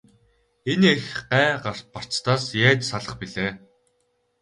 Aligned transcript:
Энэ 0.71 0.87
их 0.97 1.07
гай 1.29 1.47
барцдаас 1.93 2.43
яаж 2.65 2.79
салах 2.89 3.15
билээ? 3.19 3.51